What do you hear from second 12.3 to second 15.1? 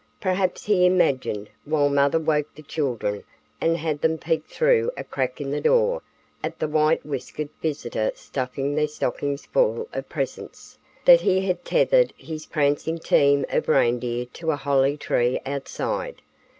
prancing team of reindeer to a holly